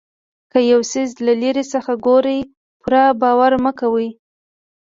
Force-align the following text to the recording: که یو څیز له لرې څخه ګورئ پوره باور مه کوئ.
که 0.51 0.59
یو 0.71 0.81
څیز 0.91 1.09
له 1.25 1.33
لرې 1.41 1.63
څخه 1.73 1.91
ګورئ 2.05 2.39
پوره 2.81 3.03
باور 3.21 3.51
مه 3.63 3.71
کوئ. 3.79 4.09